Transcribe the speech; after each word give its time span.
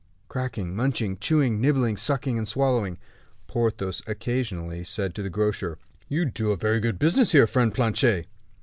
Cracking, 0.29 0.75
munching, 0.75 1.19
chewing, 1.19 1.61
nibbling, 1.61 1.95
sucking, 1.95 2.35
and 2.35 2.47
swallowing, 2.47 2.97
Porthos 3.45 4.01
occasionally 4.07 4.83
said 4.83 5.13
to 5.13 5.21
the 5.21 5.29
grocer: 5.29 5.77
"You 6.07 6.25
do 6.25 6.49
a 6.51 6.57
very 6.57 6.79
good 6.79 6.97
business 6.97 7.33
here, 7.33 7.45
friend 7.45 7.71
Planchet." 7.71 8.25